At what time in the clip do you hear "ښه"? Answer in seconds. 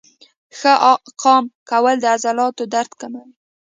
0.57-0.73